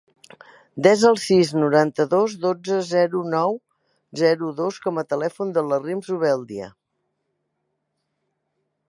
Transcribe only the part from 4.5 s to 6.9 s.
dos com a telèfon de la Rim Zubeldia.